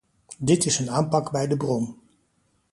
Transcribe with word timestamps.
Dit 0.37 0.65
is 0.65 0.79
een 0.79 0.89
aanpak 0.89 1.31
bij 1.31 1.47
de 1.47 1.57
bron. 1.57 1.97